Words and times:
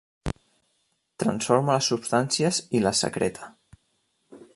Transforma 1.23 1.75
les 1.75 1.89
substàncies 1.93 2.61
i 2.79 2.81
les 2.87 3.03
secreta. 3.07 3.51